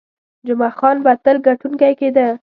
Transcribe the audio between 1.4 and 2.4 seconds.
ګټونکی کېده.